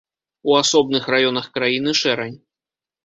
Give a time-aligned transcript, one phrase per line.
[0.51, 2.37] У асобных раёнах краіны шэрань.